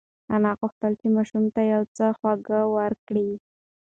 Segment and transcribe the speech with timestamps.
[0.33, 3.29] انا غوښتل چې ماشوم ته یو څه خواږه ورکړي.